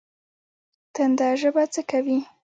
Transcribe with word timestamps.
تنده 0.93 1.29
ژبه 1.41 1.63
څه 1.73 1.81
کوي؟ 1.89 2.19